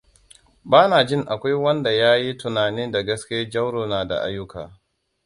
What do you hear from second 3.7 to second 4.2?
na